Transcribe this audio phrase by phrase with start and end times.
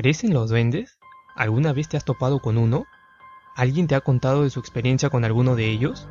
[0.00, 0.98] ¿Crees en los duendes?
[1.36, 2.86] ¿Alguna vez te has topado con uno?
[3.54, 6.08] ¿Alguien te ha contado de su experiencia con alguno de ellos?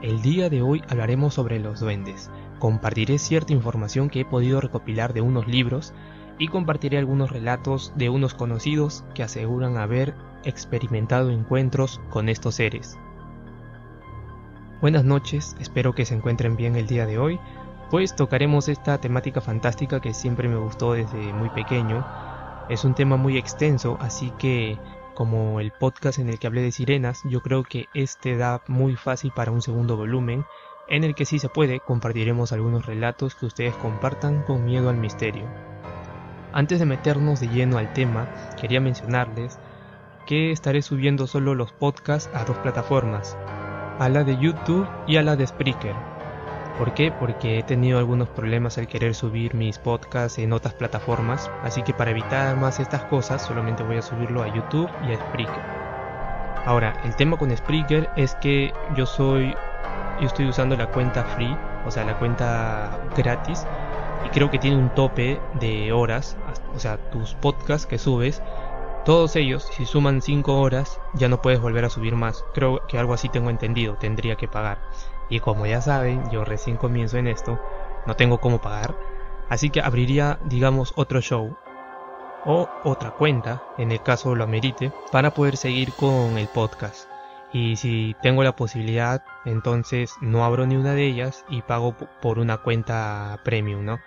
[0.00, 2.30] El día de hoy hablaremos sobre los duendes.
[2.58, 5.92] Compartiré cierta información que he podido recopilar de unos libros
[6.38, 10.14] y compartiré algunos relatos de unos conocidos que aseguran haber
[10.44, 12.96] experimentado encuentros con estos seres.
[14.80, 17.38] Buenas noches, espero que se encuentren bien el día de hoy,
[17.90, 22.34] pues tocaremos esta temática fantástica que siempre me gustó desde muy pequeño.
[22.68, 24.76] Es un tema muy extenso, así que
[25.14, 28.96] como el podcast en el que hablé de sirenas, yo creo que este da muy
[28.96, 30.44] fácil para un segundo volumen,
[30.88, 34.96] en el que si se puede compartiremos algunos relatos que ustedes compartan con miedo al
[34.96, 35.44] misterio.
[36.52, 38.28] Antes de meternos de lleno al tema,
[38.60, 39.58] quería mencionarles
[40.26, 43.36] que estaré subiendo solo los podcasts a dos plataformas,
[43.98, 46.15] a la de YouTube y a la de Spreaker.
[46.78, 47.10] ¿Por qué?
[47.10, 51.94] Porque he tenido algunos problemas al querer subir mis podcasts en otras plataformas, así que
[51.94, 55.62] para evitar más estas cosas solamente voy a subirlo a YouTube y a Spreaker.
[56.66, 59.54] Ahora, el tema con Spreaker es que yo soy
[60.20, 63.66] yo estoy usando la cuenta free, o sea, la cuenta gratis
[64.24, 66.36] y creo que tiene un tope de horas,
[66.74, 68.42] o sea, tus podcasts que subes,
[69.04, 72.44] todos ellos, si suman 5 horas, ya no puedes volver a subir más.
[72.54, 74.78] Creo que algo así tengo entendido, tendría que pagar.
[75.28, 77.60] Y como ya saben, yo recién comienzo en esto,
[78.06, 78.96] no tengo cómo pagar,
[79.48, 81.56] así que abriría, digamos, otro show
[82.44, 87.08] o otra cuenta, en el caso lo amerite, para poder seguir con el podcast.
[87.52, 92.38] Y si tengo la posibilidad, entonces no abro ni una de ellas y pago por
[92.38, 93.98] una cuenta premium, ¿no?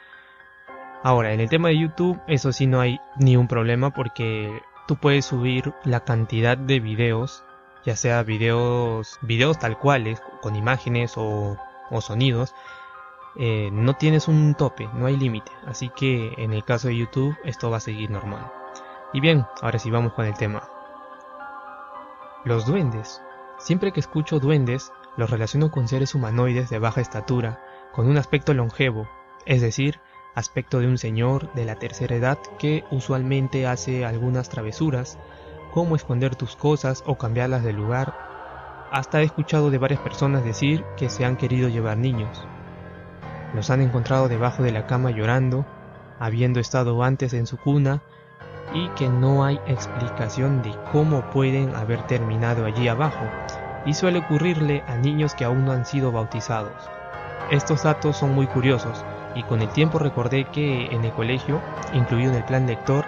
[1.01, 4.97] Ahora, en el tema de YouTube, eso sí no hay ni un problema porque tú
[4.97, 7.45] puedes subir la cantidad de videos,
[7.85, 11.57] ya sea videos, videos tal cuales, con imágenes o,
[12.01, 12.53] sonidos,
[13.35, 15.51] eh, no tienes un tope, no hay límite.
[15.65, 18.51] Así que en el caso de YouTube esto va a seguir normal.
[19.13, 20.69] Y bien, ahora sí vamos con el tema.
[22.45, 23.21] Los duendes.
[23.57, 28.53] Siempre que escucho duendes, los relaciono con seres humanoides de baja estatura, con un aspecto
[28.53, 29.07] longevo,
[29.45, 29.99] es decir,
[30.35, 35.17] aspecto de un señor de la tercera edad que usualmente hace algunas travesuras,
[35.73, 38.15] como esconder tus cosas o cambiarlas de lugar.
[38.91, 42.45] Hasta he escuchado de varias personas decir que se han querido llevar niños.
[43.53, 45.65] Los han encontrado debajo de la cama llorando,
[46.19, 48.01] habiendo estado antes en su cuna,
[48.73, 53.25] y que no hay explicación de cómo pueden haber terminado allí abajo,
[53.85, 56.89] y suele ocurrirle a niños que aún no han sido bautizados.
[57.51, 59.03] Estos datos son muy curiosos,
[59.35, 61.61] y con el tiempo recordé que en el colegio,
[61.93, 63.05] incluido en el plan lector,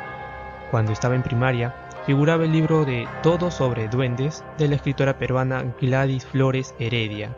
[0.72, 5.76] cuando estaba en primaria, figuraba el libro de Todo sobre duendes de la escritora peruana
[5.80, 7.38] Gladys Flores Heredia,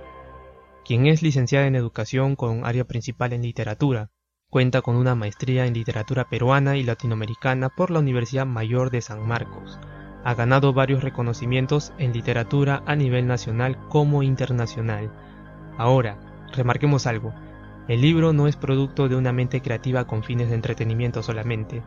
[0.85, 4.09] quien es licenciada en educación con área principal en literatura.
[4.50, 9.28] Cuenta con una maestría en literatura peruana y latinoamericana por la Universidad Mayor de San
[9.28, 9.79] Marcos.
[10.24, 15.12] Ha ganado varios reconocimientos en literatura a nivel nacional como internacional.
[15.78, 16.19] Ahora,
[16.53, 17.34] remarquemos algo,
[17.90, 21.84] el libro no es producto de una mente creativa con fines de entretenimiento solamente.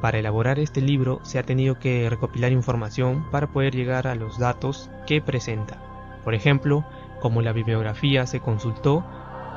[0.00, 4.38] Para elaborar este libro se ha tenido que recopilar información para poder llegar a los
[4.38, 5.78] datos que presenta.
[6.24, 6.84] Por ejemplo,
[7.20, 9.04] como la bibliografía se consultó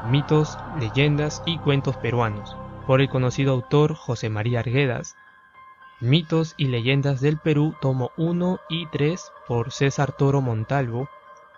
[0.09, 5.16] mitos, leyendas y cuentos peruanos, por el conocido autor José María Arguedas,
[6.04, 11.08] Mitos y leyendas del Perú, tomo 1 y 3 por César Toro Montalvo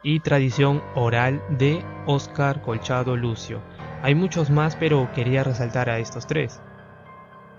[0.04, 3.60] y Tradición oral de Oscar Colchado Lucio.
[4.04, 6.62] Hay muchos más, pero quería resaltar a estos tres.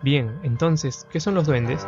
[0.06, 1.84] Bien, entonces, ¿qué son los duendes?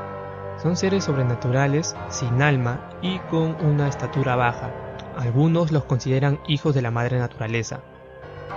[0.60, 4.72] Son seres sobrenaturales, sin alma y con una estatura baja.
[5.16, 7.80] Algunos los consideran hijos de la madre naturaleza.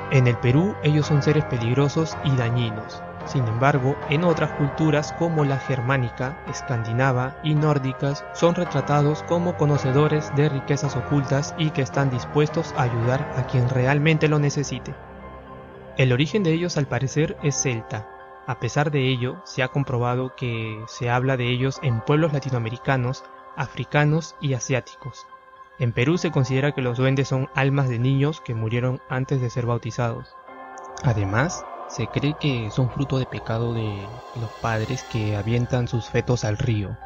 [0.10, 3.04] En el Perú ellos son seres peligrosos y dañinos.
[3.26, 10.36] Sin embargo, en otras culturas como la germánica, escandinava y nórdicas son retratados como conocedores
[10.36, 14.96] de riquezas ocultas y que están dispuestos a ayudar a quien realmente lo necesite.
[15.98, 18.08] El origen de ellos al parecer es celta.
[18.52, 23.24] A pesar de ello, se ha comprobado que se habla de ellos en pueblos latinoamericanos,
[23.56, 25.26] africanos y asiáticos.
[25.80, 29.50] En Perú se considera que los duendes son almas de niños que murieron antes de
[29.50, 30.36] ser bautizados.
[31.02, 34.06] Además, se cree que son fruto de pecado de
[34.42, 36.98] los padres que avientan sus fetos al río.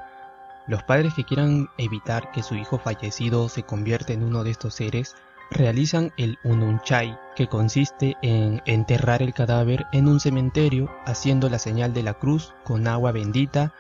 [0.66, 4.74] Los padres que quieran evitar que su hijo fallecido se convierta en uno de estos
[4.74, 5.16] seres
[5.52, 11.94] realizan el Ununchay, que consiste en enterrar el cadáver en un cementerio haciendo la señal
[11.94, 13.74] de la cruz con agua bendita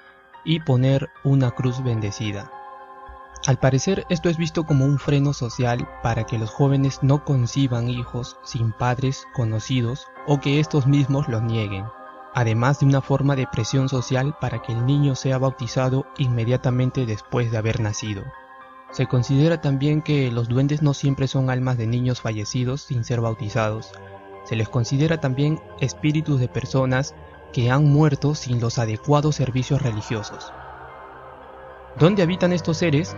[0.43, 2.51] y poner una cruz bendecida.
[3.47, 7.89] Al parecer esto es visto como un freno social para que los jóvenes no conciban
[7.89, 11.85] hijos sin padres conocidos o que estos mismos los nieguen.
[12.35, 17.49] además de una forma de presión social para que el niño sea bautizado inmediatamente después
[17.49, 18.23] de haber nacido.
[18.91, 23.21] Se considera también que los duendes no siempre son almas de niños fallecidos sin ser
[23.21, 23.91] bautizados.
[24.45, 27.15] Se les considera también espíritus de personas
[27.51, 30.53] que han muerto sin los adecuados servicios religiosos.
[31.97, 33.15] ¿Dónde habitan estos seres?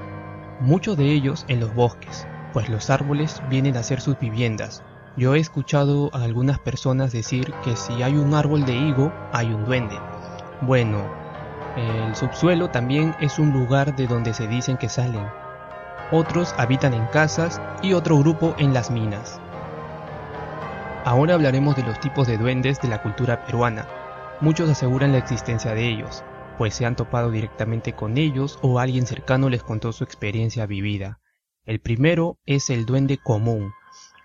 [0.60, 4.84] Muchos de ellos en los bosques, pues los árboles vienen a ser sus viviendas.
[5.16, 9.52] Yo he escuchado a algunas personas decir que si hay un árbol de higo, hay
[9.52, 10.00] un duende.
[10.62, 11.04] Bueno,
[11.76, 15.28] el subsuelo también es un lugar de donde se dicen que salen.
[16.12, 19.42] Otros habitan en casas y otro grupo en las minas.
[21.04, 23.86] Ahora hablaremos de los tipos de duendes de la cultura peruana.
[24.40, 26.24] Muchos aseguran la existencia de ellos,
[26.58, 31.20] pues se han topado directamente con ellos o alguien cercano les contó su experiencia vivida.
[31.66, 33.74] El primero es el duende común.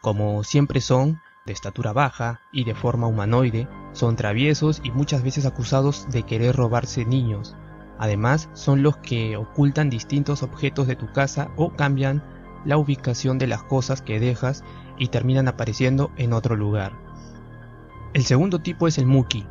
[0.00, 5.46] Como siempre son, de estatura baja y de forma humanoide, son traviesos y muchas veces
[5.46, 7.56] acusados de querer robarse niños.
[8.02, 12.20] Además, son los que ocultan distintos objetos de tu casa o cambian
[12.64, 14.64] la ubicación de las cosas que dejas
[14.99, 16.94] y terminan apareciendo en otro lugar.
[18.12, 19.46] El segundo tipo es el Muki,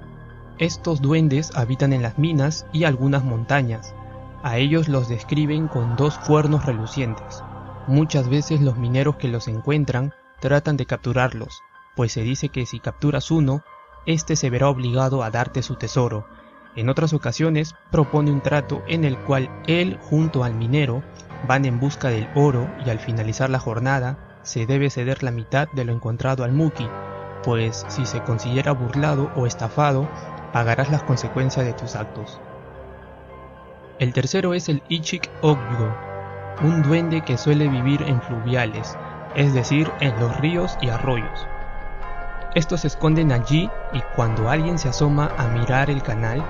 [0.57, 3.95] estos duendes habitan en las minas y algunas montañas.
[4.44, 7.42] A ellos los describen con dos cuernos relucientes.
[7.88, 11.62] Muchas veces los mineros que los encuentran tratan de capturarlos,
[11.95, 13.63] pues se dice que si capturas uno,
[14.06, 16.27] éste se verá obligado a darte su tesoro.
[16.75, 21.03] En otras ocasiones propone un trato en el cual él junto al minero
[21.47, 25.68] van en busca del oro y al finalizar la jornada se debe ceder la mitad
[25.73, 26.88] de lo encontrado al Muki,
[27.44, 30.07] pues si se considera burlado o estafado,
[30.53, 32.39] pagarás las consecuencias de tus actos.
[34.00, 35.94] El tercero es el Ichik Ogyo,
[36.63, 38.97] un duende que suele vivir en fluviales,
[39.35, 41.47] es decir, en los ríos y arroyos.
[42.56, 46.44] Estos se esconden allí y cuando alguien se asoma a mirar el canal,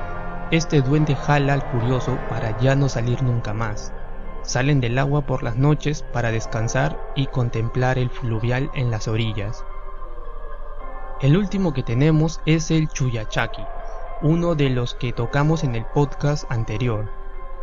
[0.51, 3.94] este duende jala al curioso para ya no salir nunca más.
[4.44, 9.63] Salen del agua por las noches para descansar y contemplar el fluvial en las orillas.
[11.21, 13.63] El último que tenemos es el Chuyachaki,
[14.21, 17.09] uno de los que tocamos en el podcast anterior.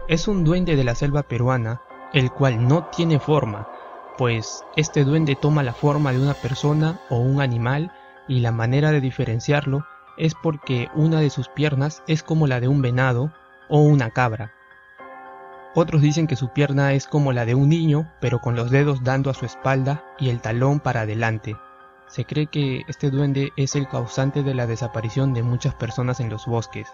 [0.09, 1.83] Es un duende de la selva peruana,
[2.15, 3.69] el cual no tiene forma,
[4.17, 7.93] pues este duende toma la forma de una persona o un animal
[8.29, 9.85] y la manera de diferenciarlo
[10.19, 13.33] es porque una de sus piernas es como la de un venado
[13.69, 14.53] o una cabra.
[15.75, 19.05] Otros dicen que su pierna es como la de un niño, pero con los dedos
[19.05, 21.57] dando a su espalda y el talón para adelante.
[22.09, 26.31] Se cree que este duende es el causante de la desaparición de muchas personas en
[26.31, 26.89] los bosques,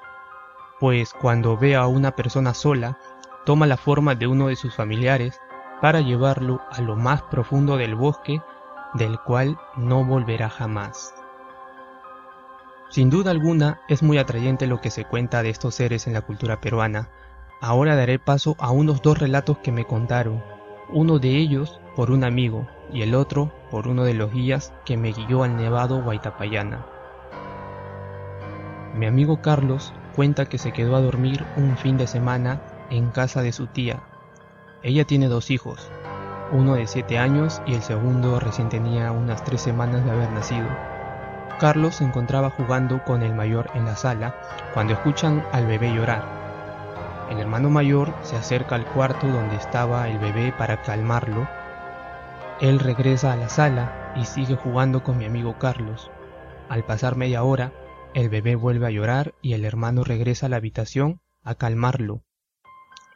[0.80, 2.98] pues cuando ve a una persona sola,
[3.46, 5.40] toma la forma de uno de sus familiares
[5.80, 8.42] para llevarlo a lo más profundo del bosque,
[8.94, 11.14] del cual no volverá jamás.
[12.90, 16.20] Sin duda alguna es muy atrayente lo que se cuenta de estos seres en la
[16.22, 17.08] cultura peruana.
[17.60, 20.42] Ahora daré paso a unos dos relatos que me contaron,
[20.90, 24.96] uno de ellos por un amigo y el otro por uno de los guías que
[24.96, 26.86] me guió al nevado Guaitapayana.
[28.94, 33.42] Mi amigo Carlos cuenta que se quedó a dormir un fin de semana en casa
[33.42, 34.04] de su tía.
[34.82, 35.90] Ella tiene dos hijos,
[36.52, 40.68] uno de 7 años y el segundo recién tenía unas 3 semanas de haber nacido.
[41.58, 44.34] Carlos se encontraba jugando con el mayor en la sala
[44.74, 46.24] cuando escuchan al bebé llorar.
[47.30, 51.48] El hermano mayor se acerca al cuarto donde estaba el bebé para calmarlo.
[52.60, 56.10] Él regresa a la sala y sigue jugando con mi amigo Carlos.
[56.68, 57.72] Al pasar media hora,
[58.14, 62.22] el bebé vuelve a llorar y el hermano regresa a la habitación a calmarlo.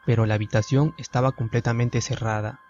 [0.07, 2.61] Pero la habitación estaba completamente cerrada.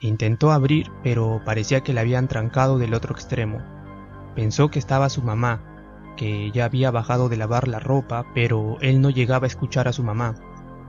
[0.00, 3.81] Intentó abrir, pero parecía que la habían trancado del otro extremo.
[4.34, 5.60] Pensó que estaba su mamá,
[6.16, 9.92] que ya había bajado de lavar la ropa, pero él no llegaba a escuchar a
[9.92, 10.34] su mamá.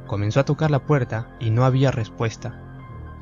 [0.08, 2.60] Comenzó a tocar la puerta y no había respuesta.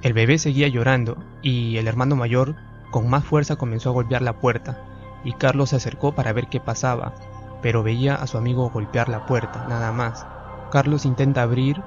[0.02, 2.56] El bebé seguía llorando y el hermano mayor
[2.92, 4.84] con más fuerza comenzó a golpear la puerta
[5.24, 7.14] y Carlos se acercó para ver qué pasaba,
[7.62, 10.26] pero veía a su amigo golpear la puerta, nada más.
[10.72, 11.82] Carlos intenta abrir,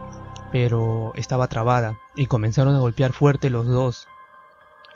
[0.53, 4.07] pero estaba trabada y comenzaron a golpear fuerte los dos,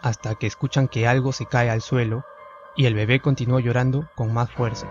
[0.02, 2.24] hasta que escuchan que algo se cae al suelo
[2.78, 4.86] y el bebé continuó llorando con más fuerza.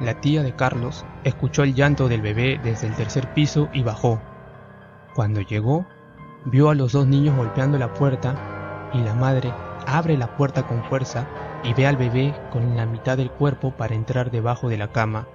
[0.00, 4.20] La tía de Carlos escuchó el llanto del bebé desde el tercer piso y bajó.
[5.14, 5.86] Cuando llegó,
[6.44, 9.54] vio a los dos niños golpeando la puerta y la madre
[9.86, 11.26] abre la puerta con fuerza
[11.64, 15.26] y ve al bebé con la mitad del cuerpo para entrar debajo de la cama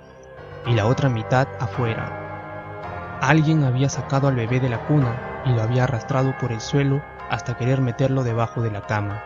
[0.67, 3.19] y la otra mitad afuera.
[3.19, 7.01] Alguien había sacado al bebé de la cuna y lo había arrastrado por el suelo
[7.31, 9.23] hasta querer meterlo debajo de la cama.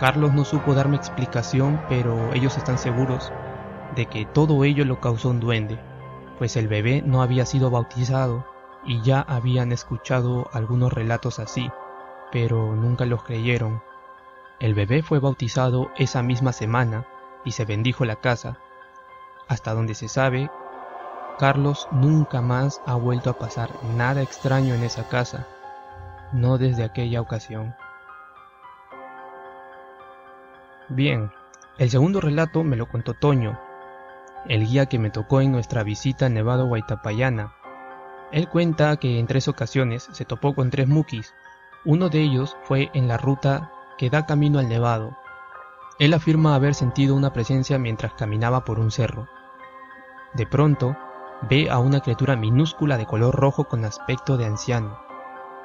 [0.00, 3.30] Carlos no supo darme explicación, pero ellos están seguros
[3.94, 5.78] de que todo ello lo causó un duende,
[6.38, 8.46] pues el bebé no había sido bautizado
[8.82, 11.70] y ya habían escuchado algunos relatos así,
[12.32, 13.82] pero nunca los creyeron.
[14.58, 17.06] El bebé fue bautizado esa misma semana
[17.44, 18.56] y se bendijo la casa.
[19.48, 20.50] Hasta donde se sabe,
[21.38, 25.46] Carlos nunca más ha vuelto a pasar nada extraño en esa casa,
[26.32, 27.74] no desde aquella ocasión.
[30.92, 31.30] Bien,
[31.78, 33.60] el segundo relato me lo contó Toño,
[34.48, 37.54] el guía que me tocó en nuestra visita a Nevado Guaitapayana.
[38.32, 41.32] Él cuenta que en tres ocasiones se topó con tres mukis.
[41.84, 45.16] Uno de ellos fue en la ruta que da camino al Nevado.
[46.00, 49.28] Él afirma haber sentido una presencia mientras caminaba por un cerro.
[50.34, 50.96] De pronto,
[51.48, 54.98] ve a una criatura minúscula de color rojo con aspecto de anciano.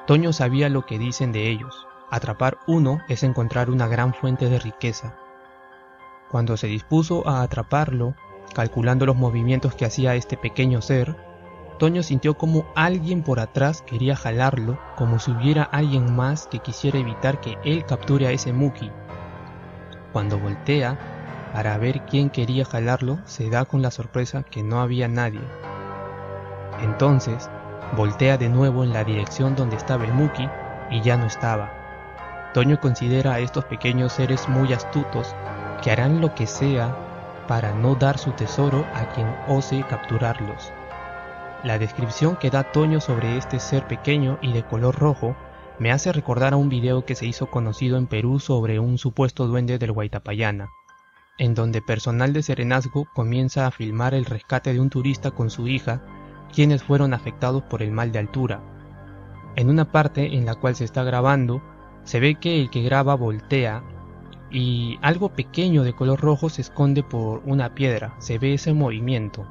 [0.06, 1.88] Toño sabía lo que dicen de ellos.
[2.10, 5.16] Atrapar uno es encontrar una gran fuente de riqueza.
[6.30, 8.14] Cuando se dispuso a atraparlo,
[8.54, 11.16] calculando los movimientos que hacía este pequeño ser,
[11.78, 16.98] Toño sintió como alguien por atrás quería jalarlo, como si hubiera alguien más que quisiera
[16.98, 18.90] evitar que él capture a ese Muki.
[20.12, 20.98] Cuando voltea,
[21.52, 25.42] para ver quién quería jalarlo, se da con la sorpresa que no había nadie.
[26.82, 27.50] Entonces,
[27.96, 30.48] voltea de nuevo en la dirección donde estaba el Muki
[30.90, 31.85] y ya no estaba.
[32.56, 35.34] Toño considera a estos pequeños seres muy astutos
[35.82, 40.72] que harán lo que sea para no dar su tesoro a quien ose capturarlos.
[41.64, 45.36] La descripción que da Toño sobre este ser pequeño y de color rojo
[45.78, 49.46] me hace recordar a un video que se hizo conocido en Perú sobre un supuesto
[49.46, 50.70] duende del Guaitapayana,
[51.36, 55.68] en donde personal de Serenazgo comienza a filmar el rescate de un turista con su
[55.68, 56.00] hija,
[56.54, 58.62] quienes fueron afectados por el mal de altura.
[59.56, 61.60] En una parte en la cual se está grabando,
[62.06, 63.82] se ve que el que graba voltea
[64.50, 69.44] y algo pequeño de color rojo se esconde por una piedra, se ve ese movimiento.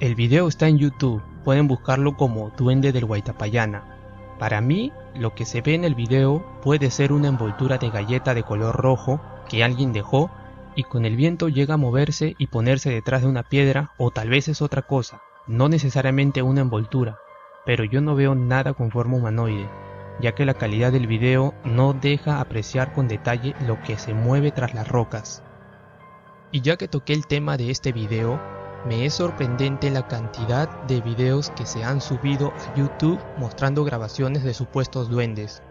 [0.00, 3.84] El video está en YouTube, pueden buscarlo como Duende del Guaitapayana.
[4.40, 8.34] Para mí, lo que se ve en el video puede ser una envoltura de galleta
[8.34, 10.32] de color rojo que alguien dejó
[10.74, 14.30] y con el viento llega a moverse y ponerse detrás de una piedra o tal
[14.30, 17.18] vez es otra cosa, no necesariamente una envoltura,
[17.64, 19.68] pero yo no veo nada con forma humanoide
[20.20, 24.50] ya que la calidad del video no deja apreciar con detalle lo que se mueve
[24.50, 25.42] tras las rocas.
[26.50, 28.40] Y ya que toqué el tema de este video,
[28.86, 34.42] me es sorprendente la cantidad de videos que se han subido a YouTube mostrando grabaciones
[34.42, 35.62] de supuestos duendes.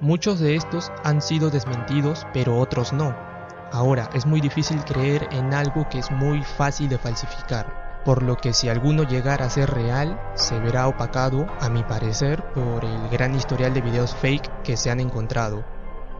[0.00, 3.14] Muchos de estos han sido desmentidos, pero otros no.
[3.72, 8.36] Ahora, es muy difícil creer en algo que es muy fácil de falsificar por lo
[8.36, 13.08] que si alguno llegara a ser real, se verá opacado, a mi parecer, por el
[13.08, 15.64] gran historial de videos fake que se han encontrado.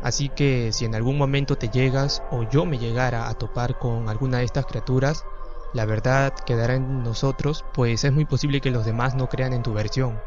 [0.02, 4.08] Así que si en algún momento te llegas o yo me llegara a topar con
[4.08, 5.24] alguna de estas criaturas,
[5.72, 9.62] la verdad quedará en nosotros, pues es muy posible que los demás no crean en
[9.62, 10.20] tu versión.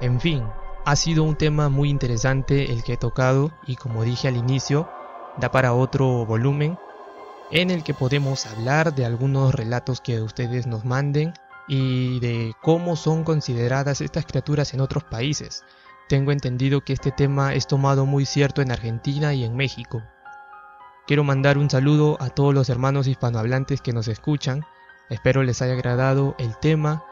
[0.00, 0.44] En fin,
[0.84, 4.88] ha sido un tema muy interesante el que he tocado y como dije al inicio,
[5.36, 6.78] da para otro volumen
[7.50, 11.32] en el que podemos hablar de algunos relatos que ustedes nos manden
[11.68, 15.64] y de cómo son consideradas estas criaturas en otros países.
[16.08, 20.02] Tengo entendido que este tema es tomado muy cierto en Argentina y en México.
[21.06, 24.64] Quiero mandar un saludo a todos los hermanos hispanohablantes que nos escuchan.
[25.08, 27.04] Espero les haya agradado el tema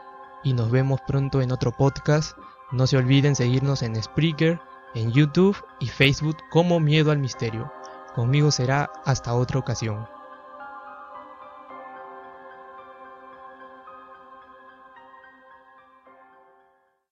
[0.43, 2.37] y nos vemos pronto en otro podcast.
[2.71, 4.59] No se olviden seguirnos en Spreaker,
[4.95, 7.71] en YouTube y Facebook como Miedo al Misterio.
[8.15, 10.14] Conmigo será hasta otra ocasión.